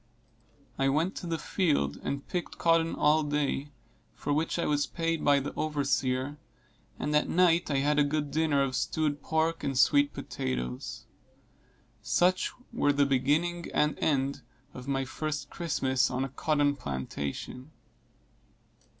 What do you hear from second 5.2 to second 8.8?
by the overseer, and at night I had a good dinner of